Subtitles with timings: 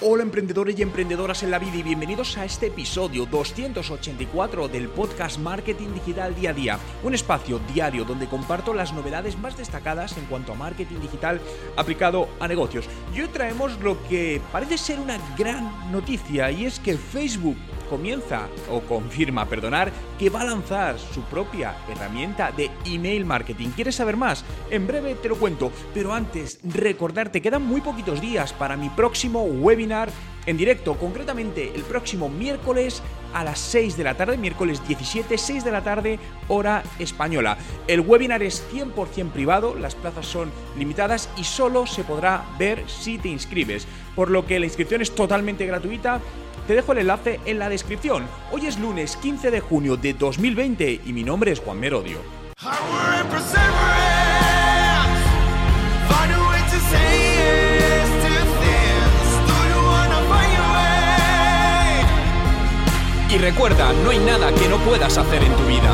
[0.00, 5.38] Hola emprendedores y emprendedoras en la vida y bienvenidos a este episodio 284 del podcast
[5.38, 10.24] Marketing Digital Día a Día, un espacio diario donde comparto las novedades más destacadas en
[10.24, 11.40] cuanto a marketing digital
[11.76, 12.86] aplicado a negocios.
[13.14, 17.56] Y hoy traemos lo que parece ser una gran noticia y es que Facebook
[17.94, 23.68] comienza o confirma, perdonar, que va a lanzar su propia herramienta de email marketing.
[23.68, 24.44] ¿Quieres saber más?
[24.68, 29.44] En breve te lo cuento, pero antes recordarte, quedan muy poquitos días para mi próximo
[29.44, 30.08] webinar
[30.46, 33.00] en directo, concretamente el próximo miércoles
[33.32, 37.56] a las 6 de la tarde, miércoles 17, 6 de la tarde, hora española.
[37.86, 43.18] El webinar es 100% privado, las plazas son limitadas y solo se podrá ver si
[43.18, 46.20] te inscribes, por lo que la inscripción es totalmente gratuita
[46.66, 48.26] te dejo el enlace en la descripción.
[48.52, 52.18] Hoy es lunes 15 de junio de 2020 y mi nombre es Juan Merodio.
[63.30, 65.92] Y recuerda, no hay nada que no puedas hacer en tu vida.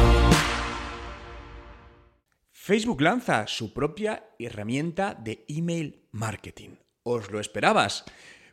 [2.53, 6.77] Facebook lanza su propia herramienta de email marketing.
[7.03, 8.05] ¿Os lo esperabas?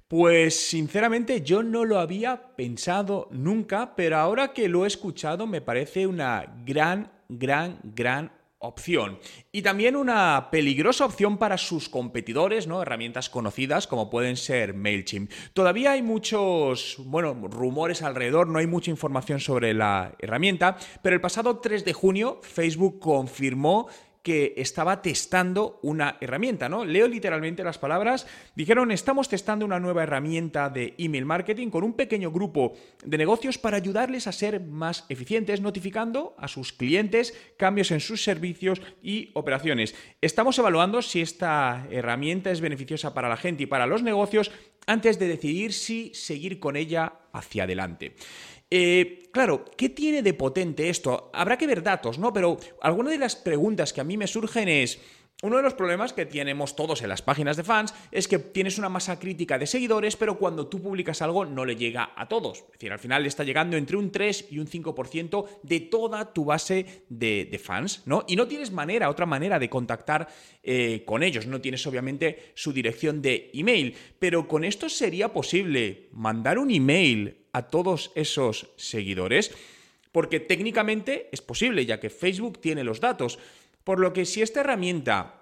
[0.08, 5.60] Pues sinceramente yo no lo había pensado nunca, pero ahora que lo he escuchado me
[5.60, 9.20] parece una gran, gran, gran opción.
[9.52, 12.82] Y también una peligrosa opción para sus competidores, ¿no?
[12.82, 15.32] Herramientas conocidas como pueden ser MailChimp.
[15.54, 21.22] Todavía hay muchos, bueno, rumores alrededor, no hay mucha información sobre la herramienta, pero el
[21.22, 23.90] pasado 3 de junio Facebook confirmó
[24.28, 26.84] que estaba testando una herramienta, ¿no?
[26.84, 28.28] Leo literalmente las palabras.
[28.56, 32.74] Dijeron, estamos testando una nueva herramienta de email marketing con un pequeño grupo
[33.06, 38.22] de negocios para ayudarles a ser más eficientes, notificando a sus clientes cambios en sus
[38.22, 39.96] servicios y operaciones.
[40.20, 44.52] Estamos evaluando si esta herramienta es beneficiosa para la gente y para los negocios
[44.88, 48.16] antes de decidir si seguir con ella hacia adelante.
[48.70, 51.30] Eh, claro, ¿qué tiene de potente esto?
[51.34, 52.34] Habrá que ver datos, ¿no?
[52.34, 55.00] Pero alguna de las preguntas que a mí me surgen es...
[55.44, 58.80] Uno de los problemas que tenemos todos en las páginas de fans es que tienes
[58.80, 62.64] una masa crítica de seguidores, pero cuando tú publicas algo no le llega a todos.
[62.66, 66.34] Es decir, al final le está llegando entre un 3 y un 5% de toda
[66.34, 68.26] tu base de, fans, ¿no?
[68.28, 70.28] Y no tienes manera, otra manera de contactar
[70.64, 71.46] eh, con ellos.
[71.46, 77.47] No tienes obviamente su dirección de email, pero con esto sería posible mandar un email
[77.58, 79.52] a todos esos seguidores?
[80.12, 83.40] Porque técnicamente es posible, ya que Facebook tiene los datos.
[83.84, 85.38] Por lo que si esta herramienta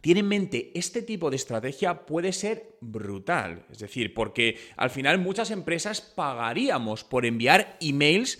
[0.00, 3.64] tiene en mente este tipo de estrategia puede ser brutal.
[3.70, 8.38] Es decir, porque al final muchas empresas pagaríamos por enviar emails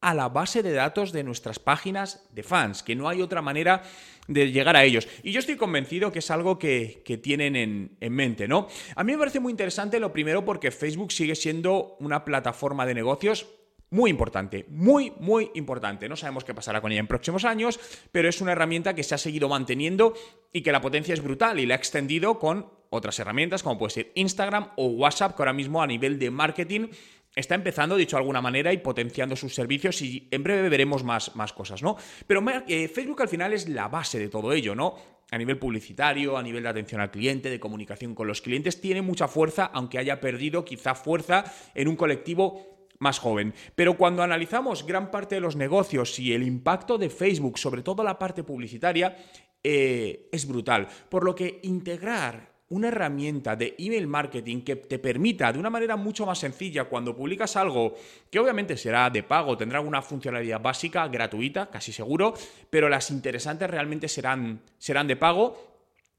[0.00, 3.82] a la base de datos de nuestras páginas de fans, que no hay otra manera
[4.28, 5.08] de llegar a ellos.
[5.22, 8.68] Y yo estoy convencido que es algo que, tienen en, en, mente, ¿no?
[8.94, 12.94] A mí me parece muy interesante lo primero porque Facebook sigue siendo una plataforma de
[12.94, 13.46] negocios
[13.90, 16.08] muy importante, muy, muy importante.
[16.08, 17.78] No sabemos qué pasará con ella en próximos años,
[18.12, 20.14] pero es una herramienta que se ha seguido manteniendo
[20.52, 23.90] y que la potencia es brutal y la ha extendido con otras herramientas como puede
[23.90, 26.88] ser Instagram o WhatsApp, que ahora mismo a nivel de marketing
[27.34, 31.34] está empezando, dicho de alguna manera, y potenciando sus servicios y en breve veremos más,
[31.36, 31.96] más cosas, ¿no?
[32.26, 34.96] Pero eh, Facebook al final es la base de todo ello, ¿no?
[35.30, 39.00] A nivel publicitario, a nivel de atención al cliente, de comunicación con los clientes, tiene
[39.00, 43.54] mucha fuerza, aunque haya perdido quizá fuerza en un colectivo más joven.
[43.74, 48.02] Pero cuando analizamos gran parte de los negocios y el impacto de Facebook, sobre todo
[48.02, 49.16] la parte publicitaria,
[49.62, 50.88] eh, es brutal.
[51.08, 55.96] Por lo que integrar una herramienta de email marketing que te permita de una manera
[55.96, 57.94] mucho más sencilla cuando publicas algo
[58.30, 62.32] que obviamente será de pago, tendrá alguna funcionalidad básica, gratuita, casi seguro,
[62.70, 65.68] pero las interesantes realmente serán, serán de pago.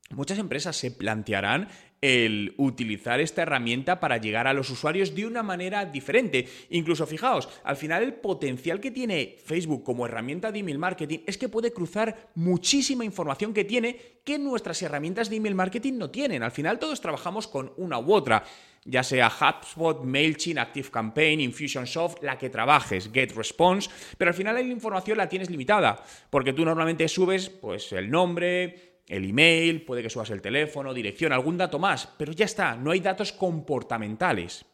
[0.09, 1.69] Muchas empresas se plantearán
[2.01, 6.48] el utilizar esta herramienta para llegar a los usuarios de una manera diferente.
[6.71, 11.38] Incluso fijaos, al final el potencial que tiene Facebook como herramienta de email marketing es
[11.38, 16.42] que puede cruzar muchísima información que tiene que nuestras herramientas de email marketing no tienen.
[16.42, 18.44] Al final todos trabajamos con una u otra
[18.83, 25.18] ya sea HubSpot, MailChimp, ActiveCampaign, Infusionsoft, la que trabajes, GetResponse, pero al final la información
[25.18, 30.29] la tienes limitada, porque tú normalmente subes pues el nombre, el email, puede que subas
[30.29, 34.65] el teléfono, dirección, algún dato más, pero ya está, no hay datos comportamentales,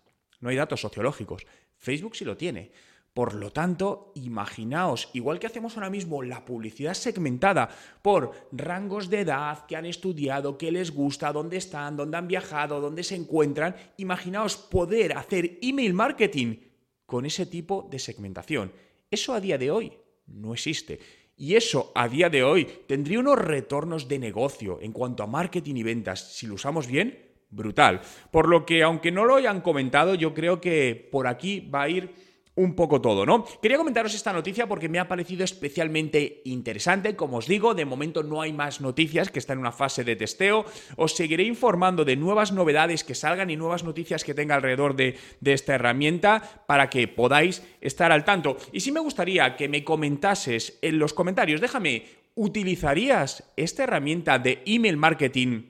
[0.42, 1.44] no hay datos sociológicos.
[1.75, 2.72] Facebook sí lo tiene.
[3.16, 7.68] Por lo tanto, imaginaos, igual que hacemos ahora mismo la publicidad segmentada
[8.04, 12.80] por rangos de edad que han estudiado, qué les gusta, dónde están, dónde han viajado,
[12.80, 16.57] dónde se encuentran, imaginaos poder hacer email marketing
[17.07, 18.72] con ese tipo de segmentación.
[19.10, 19.94] Eso a día de hoy
[20.28, 21.00] no existe.
[21.38, 25.75] Y eso a día de hoy tendría unos retornos de negocio en cuanto a marketing
[25.75, 28.01] y ventas, si lo usamos bien, brutal.
[28.31, 31.89] Por lo que, aunque no lo hayan comentado, yo creo que por aquí va a
[31.89, 32.27] ir
[32.57, 33.45] un poco todo, ¿no?
[33.62, 37.15] Quería comentaros esta noticia porque me ha parecido especialmente interesante.
[37.15, 40.15] Como os digo, de momento no hay más noticias que están en una fase de
[40.15, 40.65] testeo.
[40.95, 45.18] Os seguiré informando de nuevas novedades que salgan y nuevas noticias que tenga alrededor de,
[45.39, 48.57] de esta herramienta para que podáis estar al tanto.
[48.71, 54.63] Y si me gustaría que me comentases en los comentarios, déjame, ¿utilizarías esta herramienta de
[54.65, 55.62] email marketing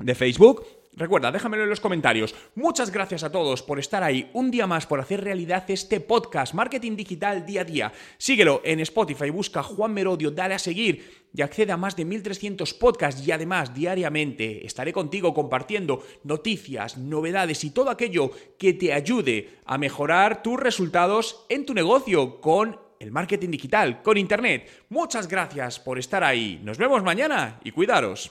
[0.00, 0.66] de Facebook?
[0.96, 2.34] Recuerda, déjamelo en los comentarios.
[2.54, 6.54] Muchas gracias a todos por estar ahí un día más, por hacer realidad este podcast,
[6.54, 7.92] Marketing Digital Día a Día.
[8.16, 12.74] Síguelo en Spotify, busca Juan Merodio, dale a seguir y accede a más de 1300
[12.74, 19.58] podcasts y además diariamente estaré contigo compartiendo noticias, novedades y todo aquello que te ayude
[19.66, 24.86] a mejorar tus resultados en tu negocio con el marketing digital, con Internet.
[24.88, 26.60] Muchas gracias por estar ahí.
[26.62, 28.30] Nos vemos mañana y cuidaros.